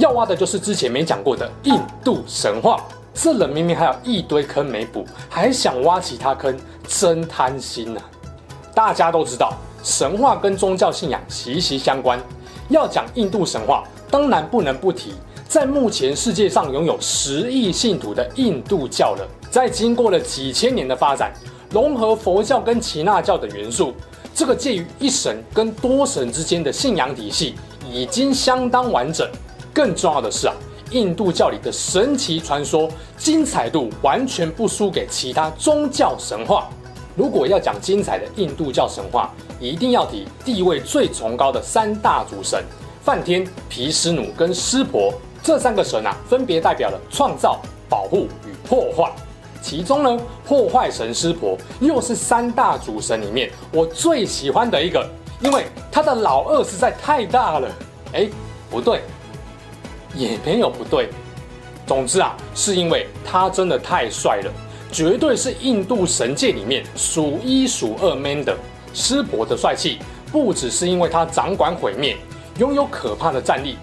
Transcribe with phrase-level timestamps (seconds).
[0.00, 2.82] 要挖的就是之前没讲过的印度神话，
[3.12, 6.58] 这人明明还有一堆坑没补，还想挖其他坑，
[6.88, 8.02] 真贪心啊！
[8.74, 9.52] 大家都知道，
[9.84, 12.18] 神话跟宗教信仰息息相关。
[12.70, 15.12] 要讲印度神话，当然不能不提，
[15.46, 19.28] 在目前世界上拥有十亿信徒的印度教了。
[19.50, 21.30] 在经过了几千年的发展，
[21.68, 23.92] 融合佛教跟耆那教的元素，
[24.34, 27.54] 这个介于一神跟多神之间的信仰体系，
[27.86, 29.28] 已经相当完整。
[29.72, 30.54] 更重要的是啊，
[30.90, 36.68] 印度教里的神奇传说精彩度完全不输给其他宗教神话。
[37.16, 42.64] 如果要讲精彩的印度教神话，一定要提地位最崇高的三大主神：
[43.02, 45.12] 梵天、毗湿奴跟湿婆。
[45.42, 49.10] 这三个神啊，分别代表了创造、保护与破坏。
[49.62, 55.06] 其中呢，破坏神湿婆又是三大主神里面我最喜欢的一个，
[55.42, 57.68] 因为他的老二实在太大了。
[58.12, 58.28] 哎，
[58.70, 59.02] 不对。
[60.14, 61.08] 也没有不对，
[61.86, 64.52] 总之啊，是因为他真的太帅了，
[64.90, 68.56] 绝对是印度神界里面数一数二 man 的。
[68.92, 70.00] 湿婆的帅气
[70.32, 72.16] 不只是因为他掌管毁灭，
[72.58, 73.76] 拥有可怕的战力，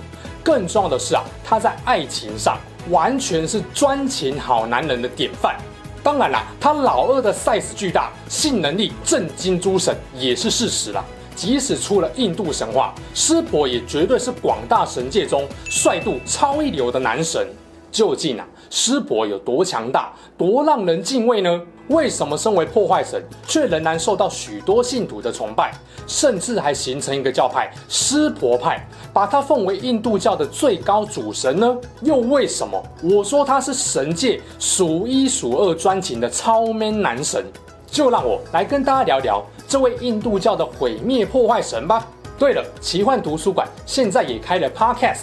[0.44, 2.58] 更重要的是啊，他在爱情上
[2.90, 5.56] 完全是专情好男人的典范。
[6.04, 11.04] 当然啦，他老二的 size 巨大，性能力震惊诸神也是事实啦。
[11.38, 17.48] 即使出了印度神话，湿婆也绝对是广大神界中帅度超一流的男神。
[17.92, 21.62] 究竟啊，湿婆有多强大，多让人敬畏呢？
[21.90, 25.72] 为什么身为破坏神，却仍然受到许多信徒的崇拜，
[26.06, 31.78] 甚至还形成一个教派——湿婆派，把他奉为印度教的最高主神呢？
[32.02, 37.46] 又为什么我说他是神界数一数二专情的超 man 男神？
[37.90, 42.06] 就让我来跟大家聊聊这位印度教的毁灭破坏神吧。
[42.38, 45.22] 对了，奇幻图书馆现在也开了 Podcast，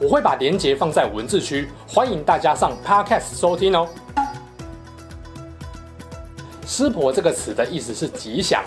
[0.00, 3.86] 我会把链接放在文字区，欢迎大家上 Podcast 收听哦。
[6.66, 8.64] 湿婆这个词的意思是吉祥，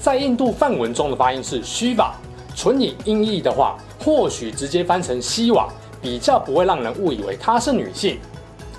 [0.00, 2.14] 在印度梵文中的发音是须瓦
[2.54, 5.68] 纯以音译的话，或许直接翻成西瓦，
[6.00, 8.18] 比较不会让人误以为她是女性。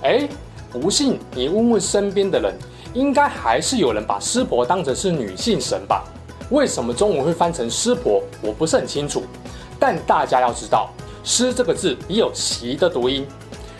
[0.01, 0.28] 哎，
[0.72, 2.53] 不信你问问身边的人。
[2.97, 6.03] 应该还是有人把湿婆当成是女性神吧？
[6.50, 8.24] 为什么中文会翻成湿婆？
[8.41, 9.22] 我不是很清楚。
[9.80, 10.90] 但大家要知道，
[11.24, 13.24] 湿这个字也有习的读音，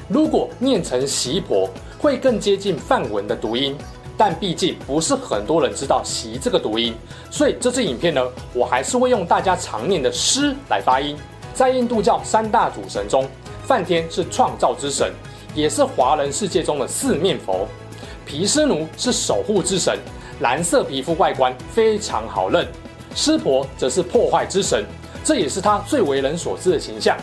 [0.08, 1.68] 如果念成习婆，
[1.98, 3.76] 会更接近梵文的读音。
[4.16, 6.94] 但毕竟不是很多人知道习这个读音，
[7.32, 8.22] 所以这支影片呢，
[8.54, 11.18] 我还是会用大家常念的湿来发音。
[11.56, 13.28] 在印度教三大主神中，
[13.64, 15.12] 梵天是创造之神，
[15.56, 17.68] 也是华人世界中的四面佛。
[18.28, 19.98] 皮斯奴是守护之神，
[20.42, 22.68] 蓝色皮肤外观非常好认。
[23.16, 24.84] 湿婆则是破坏之神，
[25.24, 27.18] 这也是他最为人所知的形象。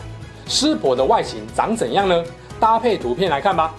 [0.48, 2.24] 湿婆的外形长怎样呢？
[2.58, 3.74] 搭配图片来看吧。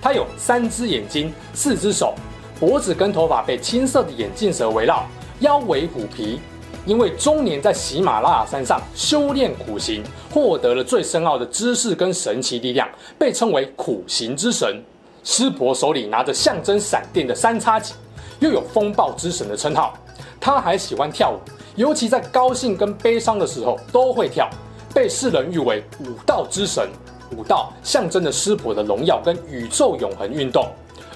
[0.00, 2.14] 他有三只眼睛，四只手，
[2.58, 5.06] 脖子跟头发被青色的眼镜蛇围绕，
[5.40, 6.40] 腰围虎皮。
[6.86, 12.88] 因为终年在喜马拉雅山上修炼苦行，获得了最深奥的知识跟神奇力量，
[13.18, 14.82] 被称为苦行之神。
[15.24, 17.94] 湿婆手里拿着象征闪电的三叉戟，
[18.40, 19.94] 又有风暴之神的称号。
[20.38, 21.38] 他还喜欢跳舞，
[21.74, 24.48] 尤其在高兴跟悲伤的时候都会跳，
[24.92, 26.86] 被世人誉为舞道之神。
[27.34, 30.68] 舞道象征着湿婆的荣耀跟宇宙永恒运动，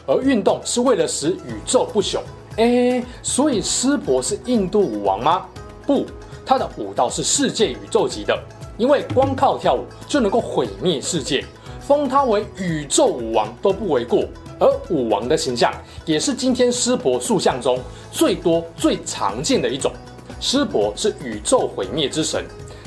[0.07, 2.19] 而运动是为了使宇宙不朽。
[2.57, 5.47] 哎，所以湿婆是印度舞王吗？
[5.87, 6.07] 不，
[6.47, 8.37] 他的舞道是世界宇宙级的，
[8.79, 11.45] 因为光靠跳舞就能够毁灭世界。
[11.89, 14.23] 封他为宇宙武王都不为过，
[14.61, 15.73] 而武王的形象
[16.05, 17.79] 也是今天湿婆塑像中
[18.13, 19.91] 最多最常见的一种。
[20.39, 22.45] 湿婆是宇宙毁灭之神，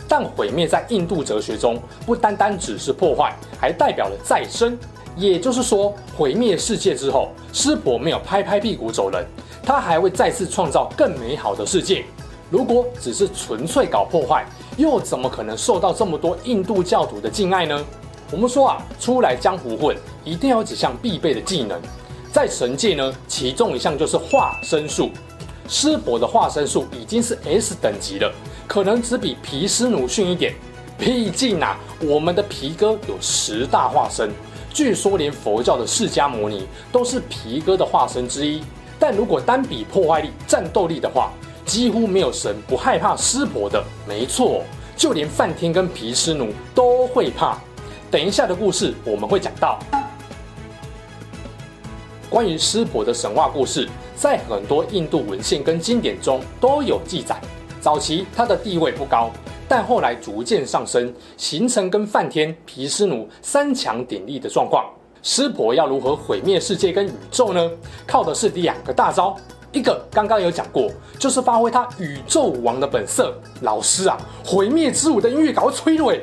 [0.07, 4.77] 但毁灭在印度哲学中不单单只是破坏，还代表了再生。
[5.15, 9.25] 也就是说，毁灭世界之后，湿婆没有拍拍屁股走人，
[9.63, 12.06] 他还会再次创造更美好的世界。
[12.51, 14.45] 如果只是纯粹搞破坏，
[14.77, 17.83] 又怎么可能受到这么多印度教徒的敬爱呢？
[18.31, 19.94] 我们说啊，出来江湖混，
[20.24, 21.78] 一定要有几项必备的技能。
[22.31, 25.10] 在神界呢，其中一项就是化身术。
[25.68, 28.33] 师伯的化身术已经是 S 等级了，
[28.68, 30.54] 可能只比毗湿奴逊一点。
[30.98, 34.31] 毕竟啊，我们的皮哥有十大化身，
[34.74, 38.62] 据说连佛教的释迦牟尼都是皮哥的化身之一。
[38.98, 41.31] 但如果单比破坏力、战斗力的话，
[41.66, 43.84] 几乎没有神不害怕师伯的。
[44.07, 44.63] 没错，
[44.95, 47.57] 就连梵天跟毗湿奴都会怕。
[48.12, 49.80] 等一下的故事我们会讲到。
[52.30, 53.88] 关于湿婆的神话故事，
[54.18, 57.40] 在很多印度文献跟经典中都有记载。
[57.80, 59.31] 早期他的地位不高。
[59.66, 64.86] 但后来逐渐上升，形成跟梵天、毗湿奴三强鼎立的状况。
[65.24, 67.72] 湿婆要如何毁灭世界跟宇宙呢？
[68.06, 69.38] 靠的是两个大招，
[69.72, 73.34] 一个刚刚有讲过，就是发挥他宇宙王的本色。
[73.62, 76.19] 老师啊，毁灭之舞的音乐搞催泪。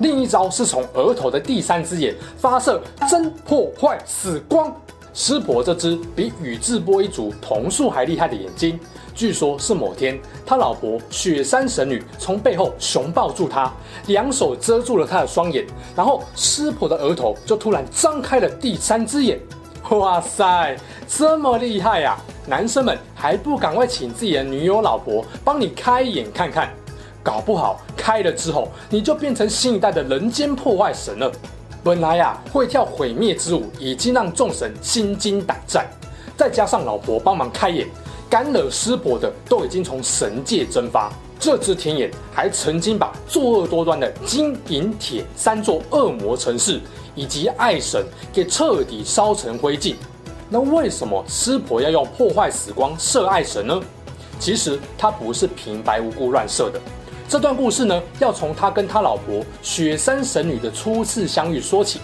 [0.00, 4.74] 另一招是从额头的第三只眼发射真破坏死光。
[5.12, 8.78] 湿婆这只比宇智波一族瞳术还厉害的眼睛。
[9.14, 13.70] 据说，是某天，他老婆雪山神女从背后熊抱住他，
[14.06, 15.66] 两手遮住了他的双眼，
[15.96, 19.38] 然后湿婆的额头就突然张开了第三只眼。
[19.90, 20.76] 哇塞，
[21.08, 22.16] 这么厉害呀！
[22.46, 26.72] 男生们还不赶快请自己的女友、老婆帮你开眼看看，
[27.22, 31.30] 搞不好开了之后，你就变成新一代的人间破坏神了。
[31.82, 35.86] 本来呀，会跳毁灭之舞已经让众神心惊胆战，
[36.36, 37.86] 再加上老婆帮忙开眼。
[38.28, 41.12] 敢惹师婆的都已经从神界蒸发。
[41.38, 46.78] 这只天眼还曾经把作恶多端的金银铁三座恶魔城市
[47.14, 49.96] 以及爱神给彻底烧成灰烬。
[50.48, 53.80] 那为什么师婆要用破坏死光射爱神呢？
[54.38, 56.80] 其实他不是平白无故乱射的。
[57.30, 62.00] 这段故事呢，要从他跟他老婆雪山神女的初次相遇说起。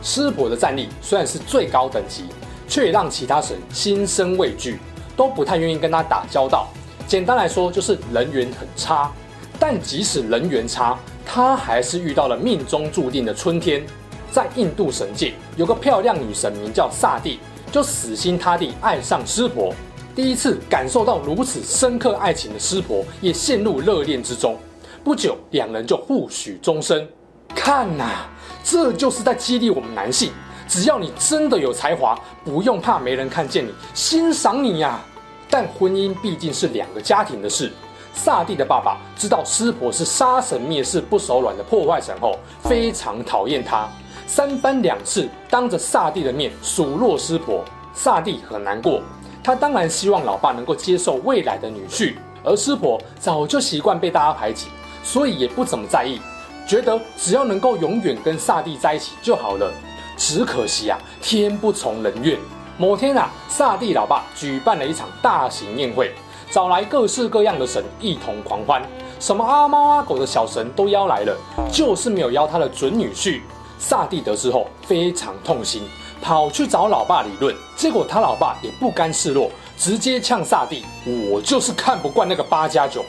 [0.00, 2.24] 湿婆的战力虽然是最高等级，
[2.66, 4.78] 却也让其他神心生畏惧。
[5.14, 6.68] 都不太愿意跟他打交道。
[7.06, 9.12] 简单来说，就是人缘很差。
[9.60, 13.84] 但即使人缘差，他还是遇到了命中注定的春天。
[14.30, 17.38] 在印度神界，有个漂亮女神名叫萨蒂，
[17.70, 19.74] 就死心塌地爱上湿婆。
[20.14, 24.58] 第一次感受到如此深刻爱情的师婆，也陷入热恋之中。
[25.02, 27.08] 不久，两人就互许终身。
[27.54, 28.30] 看呐、啊，
[28.62, 30.30] 这就是在激励我们男性。
[30.68, 35.06] 只要你真的有才华，不用怕没人看见你，欣赏你呀、啊。
[35.48, 37.72] 但婚姻毕竟是两个家庭的事。
[38.14, 43.88] 萨蒂的爸爸知道师婆是杀神灭世不手软的破坏神后，非常讨厌他，
[44.26, 47.64] 三番两次当着萨蒂的面数落师婆。
[47.94, 49.02] 萨蒂很难过，
[49.42, 54.68] 他当然希望老爸能够接受未来的女婿，而师婆早就习惯被大家排挤，
[55.02, 56.20] 所以也不怎么在意，
[56.66, 59.72] 觉得只要能够永远跟萨蒂在一起就好了。
[60.16, 62.38] 只可惜啊，天不从人愿。
[62.78, 66.12] 某天啊，萨蒂老爸举办了一场大型宴会，
[66.50, 68.82] 找来各式各样的神一同狂欢，
[69.18, 71.36] 什么阿猫阿狗的小神都邀来了，
[71.72, 73.40] 就是没有邀他的准女婿。
[73.78, 75.82] 萨蒂得知后非常痛心，
[76.22, 83.04] 跑去找老爸理论，结果他老爸也不甘示弱，直接呛萨蒂：“我就是看不惯那个八加九，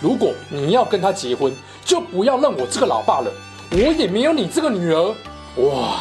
[0.00, 3.30] 如果你要跟他结婚，就不要认我这个老爸了，
[3.70, 5.14] 我也没有你这个女儿。”
[5.62, 5.98] 哇！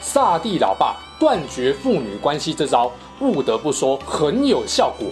[0.00, 5.08] 萨蒂老爸断绝父女关系这招，不得不说很有效果。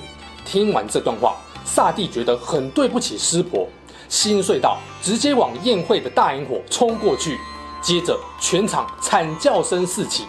[0.47, 3.67] 听完这段话，萨蒂觉得很对不起湿婆，
[4.09, 7.37] 心碎到直接往宴会的大营火冲过去。
[7.83, 10.25] 接着，全场惨叫声四起。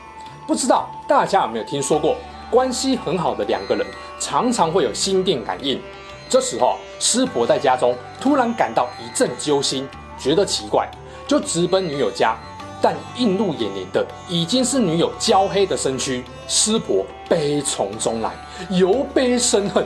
[0.48, 2.16] 不知道大家有没有听说过，
[2.52, 3.86] 关系很好的两个人
[4.20, 5.82] 常常会有心电感应。
[6.30, 9.88] 这时候，师婆在家中突然感到一阵揪心，
[10.20, 10.88] 觉得奇怪，
[11.28, 12.36] 就直奔女友家。
[12.82, 18.32] 但映入眼帘的已经是女友焦黑的身躯，师婆悲从中来，
[18.70, 19.84] 由悲生恨。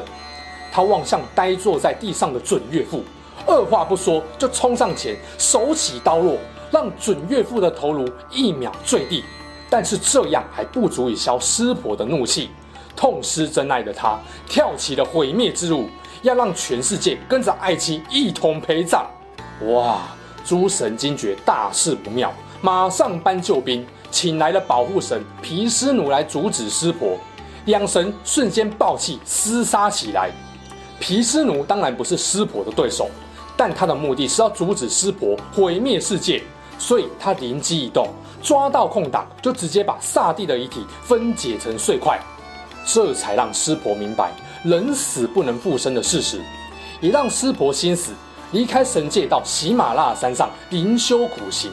[0.71, 3.03] 他望向呆坐在地上的准岳父，
[3.47, 6.37] 二话不说就冲上前，手起刀落，
[6.71, 9.23] 让准岳父的头颅一秒坠地。
[9.69, 12.49] 但是这样还不足以消湿婆的怒气，
[12.95, 15.87] 痛失真爱的他跳起了毁灭之舞，
[16.21, 19.05] 要让全世界跟着爱妻一同陪葬。
[19.67, 20.01] 哇！
[20.45, 22.33] 诸神惊觉大事不妙。
[22.61, 27.17] 马上搬救兵，请来了保护神毗湿奴来阻止湿婆。
[27.65, 30.31] 两神瞬间爆气，厮杀起来。
[30.99, 33.09] 毗湿奴当然不是湿婆的对手，
[33.55, 36.41] 但他的目的是要阻止湿婆毁灭世界，
[36.79, 38.07] 所以他灵机一动，
[38.41, 42.19] 抓到空档就直接把萨蒂的遗体分解成碎块，
[42.85, 44.31] 这才让湿婆明白
[44.63, 46.41] 人死不能复生的事实，
[47.01, 48.13] 也让湿婆心死，
[48.51, 51.71] 离开神界到喜马拉雅山上灵修苦行。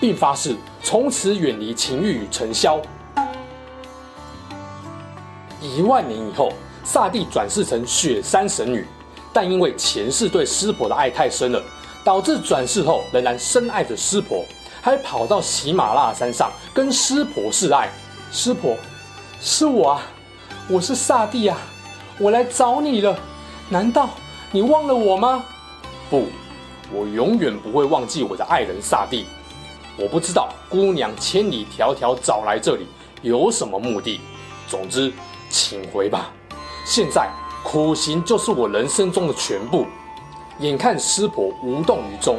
[0.00, 2.80] 并发誓从此远离情欲与尘嚣。
[5.60, 6.52] 一万年以后，
[6.84, 8.86] 萨蒂转世成雪山神女，
[9.32, 11.60] 但因为前世对湿婆的爱太深了，
[12.04, 14.44] 导致转世后仍然深爱着湿婆，
[14.88, 17.90] 还跑到喜马拉雅山上跟湿婆示爱。
[18.32, 18.74] 湿婆，
[19.38, 20.00] 是我啊，
[20.66, 21.58] 我是萨蒂啊，
[22.18, 23.14] 我来找你了。
[23.68, 24.08] 难道
[24.50, 25.44] 你忘了我吗？
[26.08, 26.24] 不，
[26.90, 29.26] 我永远不会忘记我的爱人萨蒂。
[29.98, 32.86] 我不知道姑娘千里迢迢找来这里
[33.20, 34.22] 有什么目的。
[34.68, 35.12] 总之，
[35.50, 36.30] 请回吧。
[36.86, 37.28] 现在
[37.62, 39.84] 苦行就是我人生中的全部。
[40.60, 42.38] 眼看湿婆无动于衷，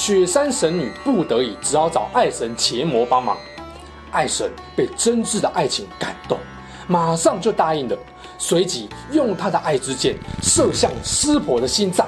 [0.00, 3.36] 雪山神女不得已只好找爱神邪魔帮忙。
[4.10, 6.38] 爱神被真挚的爱情感动，
[6.86, 7.94] 马上就答应了，
[8.38, 12.06] 随即用他的爱之箭射向湿婆的心脏。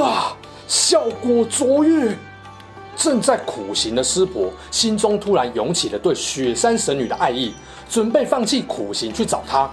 [0.00, 0.36] 啊！
[0.68, 2.16] 效果卓越。
[2.94, 7.52] 正在苦行的湿婆心中突然涌起了对雪山神女的爱意，
[7.90, 9.68] 准备放弃苦行去找她。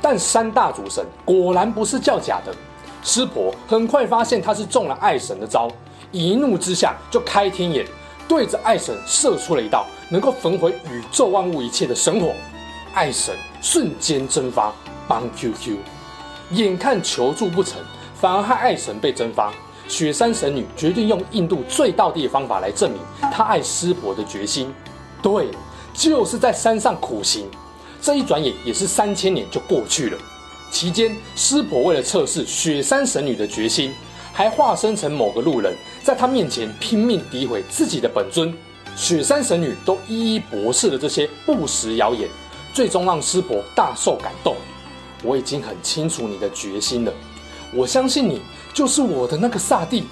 [0.00, 2.54] 但三大主神果然不是叫假的。
[3.02, 5.68] 湿婆很快发现他是中了爱神的招，
[6.12, 7.86] 一怒之下就开天眼，
[8.28, 12.32] 对着爱神射出了一道能够焚毁宇宙万物一切的神火。
[12.94, 14.72] 爱神瞬间蒸发，
[15.08, 15.78] 帮 QQ。
[16.50, 17.80] 眼看求助不成，
[18.14, 19.50] 反而害爱神被蒸发。
[19.88, 23.00] 雪山神女决定用印度最道地的方法来证明
[23.30, 24.72] 她爱湿婆的决心。
[25.22, 25.48] 对，
[25.94, 27.48] 就是在山上苦行。
[28.00, 30.18] 这一转眼也是三千年就过去了。
[30.70, 33.94] 期间，师婆为了测试雪山神女的决心，
[34.32, 38.52] 还化身成某个路人，在他面前拼命诋毁自己的本尊。
[38.96, 42.28] 雪山神女都一一驳斥了这些不实谣言，
[42.72, 44.54] 最终让师伯大受感动。
[45.22, 47.12] 我已经很清楚你的决心了，
[47.74, 48.42] 我相信你
[48.74, 50.04] 就是我的那个萨蒂。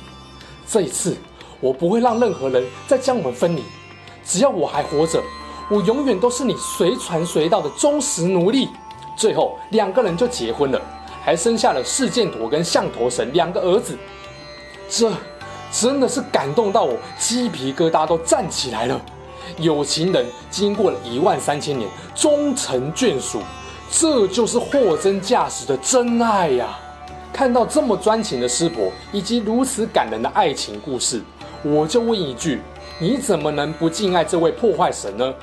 [0.68, 1.16] 这一次，
[1.60, 3.62] 我不会让任何人再将我们分离。
[4.24, 5.20] 只要我还活着，
[5.68, 8.68] 我永远都是你随传随到的忠实奴隶。
[9.16, 10.80] 最后两个人就结婚了，
[11.22, 13.96] 还生下了四剑陀跟象陀神两个儿子。
[14.88, 15.12] 这
[15.72, 19.00] 真的是感动到我鸡皮疙瘩都站起来了。
[19.56, 23.40] 有情人经过了一万三千年，终成眷属，
[23.90, 26.78] 这就是货真价实的真爱呀！
[27.32, 31.22] 看到这么专情的湿婆以及如此感人的爱情故事，
[31.62, 32.60] 我就问一句：
[32.98, 35.34] 你怎么能不敬爱这位破坏神呢？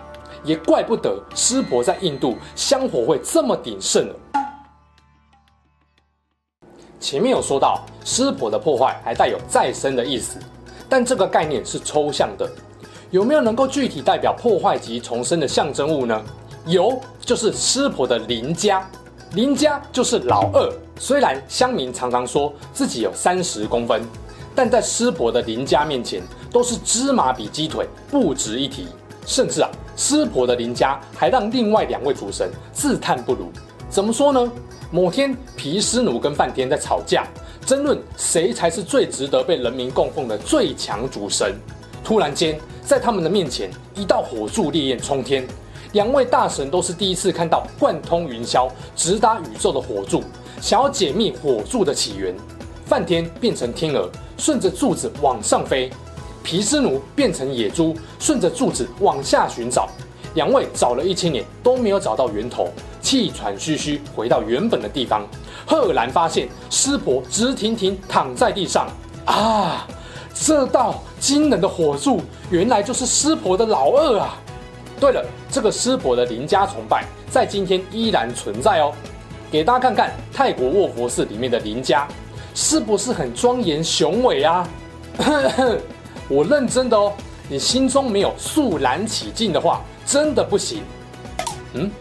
[0.44, 4.16] 也怪不得湿婆在印度香火会这么鼎盛了。
[7.08, 10.38] 前面有说到，湿婆的破坏还带有再生的意思，
[10.90, 12.46] 但这个概念是抽象的，
[13.12, 16.22] 有没有能够具体代表破坏及重生的象征物呢？
[16.66, 18.86] 有，就是湿婆的邻家。
[19.36, 20.70] 邻家就是老二。
[21.00, 24.02] 虽然乡民常常说自己有三十公分，
[24.54, 26.22] 但在湿婆的邻家面前，
[26.52, 28.86] 都是芝麻比鸡腿不值一提。
[29.26, 33.50] 甚至啊，湿婆的邻家还让另外两位主神自叹不如。
[33.90, 34.52] 怎么说呢？
[34.90, 37.28] 某天，毗湿奴跟梵天在吵架，
[37.66, 41.56] 争论谁才是最值得被人民供奉的最强主神。
[42.06, 45.46] 突然间，在他们的面前，一道火柱烈焰冲天。
[45.92, 50.24] 两位大神都是第一次看到贯通云霄、直达宇宙的火柱，
[50.62, 52.34] 想要解密火柱的起源。
[52.86, 55.90] 梵天变成天鹅，顺着柱子往上飞。
[56.42, 59.90] 毗湿奴变成野猪，顺着柱子往下寻找，
[60.38, 62.70] 两位找了一千年都没有找到源头，
[63.02, 65.26] 气喘吁吁回到原本的地方，
[65.66, 68.88] 赫然发现湿婆直挺挺躺在地上。
[69.26, 69.88] 啊，
[70.36, 74.38] 这道惊人的火柱原来就是湿婆的老二啊！
[75.00, 78.94] 对了，这个湿婆的邻家崇拜在今天依然存在哦。
[79.52, 82.08] 给大家看看泰国卧佛寺里面的邻家，
[82.54, 84.68] 是不是很庄严雄伟啊？
[86.30, 87.12] 我认真的哦，
[87.50, 90.82] 你心中没有肃然起敬的话，真的不行。
[91.74, 91.92] 嗯，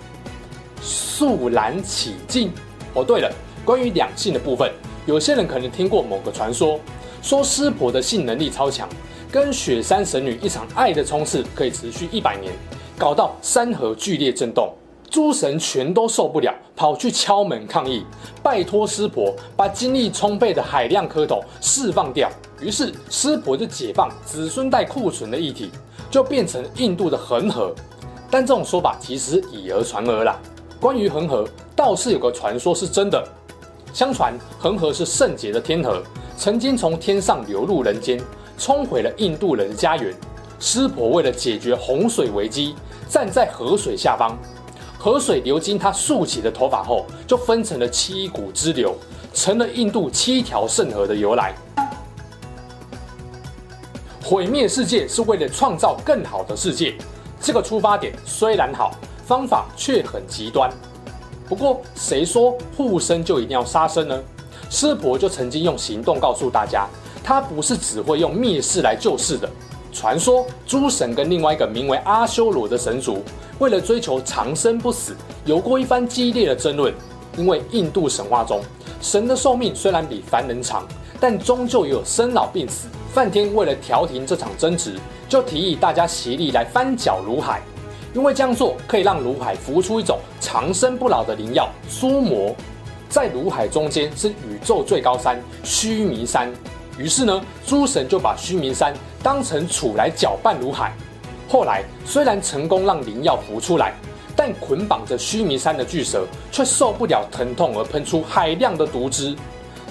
[0.80, 2.52] 肃然起敬。
[2.94, 3.30] 哦，对了，
[3.64, 4.72] 关于两性的部分，
[5.04, 6.78] 有些人可能听过某个传说，
[7.20, 8.88] 说湿婆的性能力超强，
[9.30, 12.52] 跟雪山神女一场爱的冲刺可以持续一百年，
[12.96, 14.72] 搞到山河剧烈震动。
[15.08, 18.04] 诸神全都受不了，跑去敲门抗议，
[18.42, 22.28] 拜托湿婆把精力充沛的海量蝌蚪释放掉。
[22.60, 25.70] 于是湿婆就解放子孙代库存的议题，
[26.10, 27.75] 就变成印度的恒河。
[28.30, 30.38] 但这种说法其实以讹传讹啦。
[30.80, 33.26] 关于恒河，倒是有个传说是真的。
[33.92, 36.02] 相传恒河是圣洁的天河，
[36.37, 38.21] 曾经从天上流入人间，
[38.59, 40.14] 冲毁了印度人的家园。
[40.59, 42.75] 湿婆为了解决洪水危机，
[43.09, 44.37] 站在河水下方。
[44.99, 48.95] 河水流经他竖起的头发后，就分成了七股支流，
[49.33, 51.54] 成了印度七条圣河的由来。
[54.23, 56.95] 毁灭世界是为了创造更好的世界，
[57.40, 58.93] 这个出发点虽然好，
[59.25, 60.71] 方法却很极端。
[61.49, 64.19] 不过，谁说护生就一定要杀生呢？
[64.69, 66.88] 湿婆就曾经用行动告诉大家，
[67.23, 69.49] 他不是只会用灭世来救世的。
[69.93, 73.23] 传说诸神跟另外一个名为阿修罗的神族，
[73.61, 75.14] 为了追求长生不死，
[75.45, 76.93] 有过一番激烈的争论。
[77.38, 78.61] 因为印度神话中，
[79.00, 80.87] 神的寿命虽然比凡人长，
[81.20, 82.88] 但终究也有生老病死。
[83.12, 87.61] 梵天为了调停这场争执，就提议大家协力来翻搅如海，
[88.14, 92.54] 因为这样做可以让乳海浮出一种长生不老的灵药苏魔。
[93.08, 96.52] 在乳海中间是宇宙最高山须弥山，
[96.99, 98.92] 于是呢，诸神就把须弥山
[99.23, 100.92] 当成杵来搅拌如海。
[101.49, 103.94] 后来虽然成功让灵药浮出来。
[104.38, 109.35] 但捆绑着须弥山的巨蛇却受不了疼痛而喷出海量的毒汁，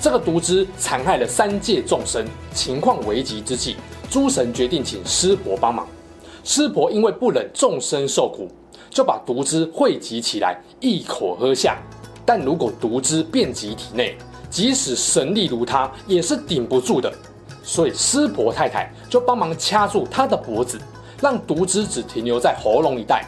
[0.02, 2.25] 这个毒汁残害了三界众生。
[2.54, 3.75] 情况危急之际，
[4.10, 5.88] 诸神决定请师婆帮忙。
[6.44, 8.48] 师婆因为不忍众生受苦，
[8.90, 11.78] 就把毒汁汇集起来，一口喝下。
[12.25, 14.16] 但如果毒汁遍及体内，
[14.50, 17.12] 即使神力如他也是顶不住的。
[17.64, 20.80] 所以师婆太太就帮忙掐住他的脖子，
[21.20, 23.25] 让毒汁只停留在喉咙一带。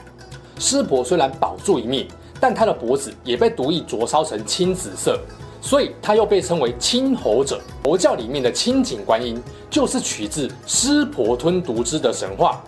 [0.59, 2.07] 师婆虽然保住一命，
[2.39, 5.19] 但他的脖子也被毒液灼烧成青紫色，
[5.67, 7.59] 所以他又被称为青喉者。
[7.83, 9.37] 佛教里面的青井观音
[9.69, 12.63] 就是取自湿婆吞毒汁的神话。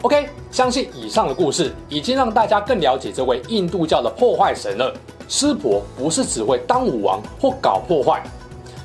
[0.00, 4.90] OK，相信以上的故事已经让大家更了解这位印度教的破坏神了。
[5.28, 8.22] 湿婆不是只会当武王或搞破坏，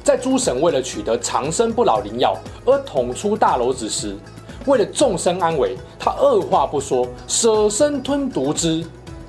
[0.03, 4.17] 在诸神为了取得长生不老灵药而捅出大篓子时，
[4.65, 8.83] 为了众生安危，他二话不说舍身吞毒汁。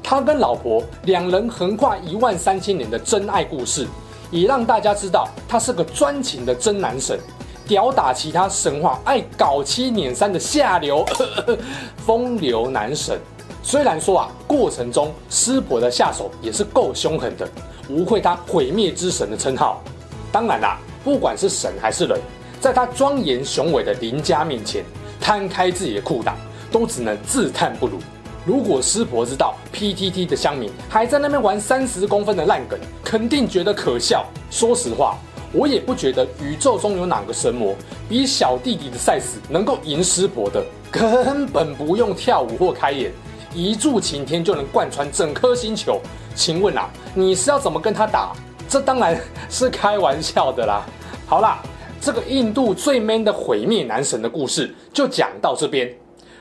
[0.07, 3.89] 他跟老婆两人横跨一万三千年的真爱故事，
[4.31, 7.19] 也让大家知道他是个专情的真男神，
[7.67, 11.59] 吊打其他神话爱搞七捻三的下流呵呵
[12.05, 13.19] 风流男神。
[13.63, 17.49] 虽然说啊，过程中师婆的下手也是够凶狠的，
[17.89, 19.83] 无愧他毁灭之神的称号。
[20.31, 22.21] 当然啦，不管是神还是人，
[22.61, 24.85] 在他庄严雄伟的林家面前。
[25.19, 26.35] 摊开自己的裤裆，
[26.71, 27.99] 都只能自叹不如。
[28.45, 34.27] 如果师婆知道 PTT 的乡民还在那边玩三十公分的烂梗，肯定觉得可笑。
[34.51, 35.17] 说实话，
[35.53, 37.75] 我也不觉得宇宙中有哪个神魔
[38.09, 43.11] 比小弟弟的赛斯能够赢师婆的，根本不用跳舞或开眼，
[43.55, 46.01] 一柱擎天就能贯穿整颗星球。
[46.35, 48.33] 请问啊，你是要怎么跟他打？
[48.69, 50.85] 这当然是开玩笑的啦。
[51.27, 51.63] 好啦。
[52.01, 55.91] 这个印度最 man 的毁灭男神的故事就讲到这边。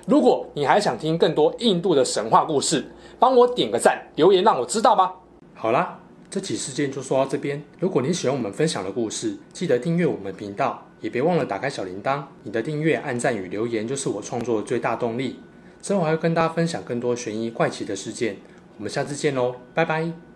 [0.06, 2.86] 如果你还想听更多印度的神话故事，
[3.20, 5.14] 帮我点个赞，留言让我知道吧。
[5.54, 7.64] 好啦，这起事件就说到这边。
[7.80, 12.24] 如果你喜欢我们分享的故事，记得订阅我们频道，也别忘了打开小铃铛。
[12.44, 15.40] 你的订阅、按赞与留言就是我创作的最大动力。
[15.82, 18.38] 之后还会跟大家分享更多悬疑怪奇的事件。
[18.78, 20.33] 我们下次见喽，拜拜。